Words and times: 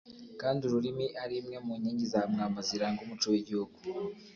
kandi 0.41 0.61
ururimi 0.67 1.05
ari 1.23 1.35
imwe 1.41 1.57
mu 1.65 1.73
nkingi 1.79 2.05
za 2.11 2.21
mwamba 2.31 2.59
ziranga 2.67 2.99
umuco 3.05 3.25
w'igihugu 3.33 3.75